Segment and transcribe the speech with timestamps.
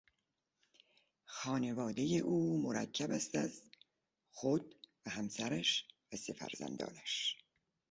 [1.25, 3.61] خانوادهی او مرکب است از
[4.31, 6.79] خود و همسرش و سه فرزندشان